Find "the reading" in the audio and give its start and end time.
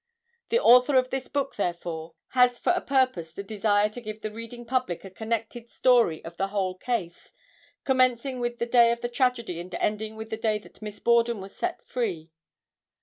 4.21-4.65